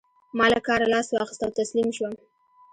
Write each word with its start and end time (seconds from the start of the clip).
ما 0.37 0.45
له 0.53 0.59
کاره 0.67 0.85
لاس 0.93 1.07
واخيست 1.11 1.41
او 1.45 1.51
تسليم 1.59 1.87
شوم. 1.97 2.13